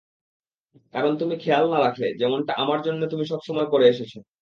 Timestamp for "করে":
3.73-3.85